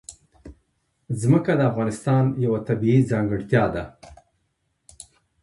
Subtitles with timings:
[1.21, 3.83] ځمکه د افغانستان یوه طبیعي ځانګړتیا ده.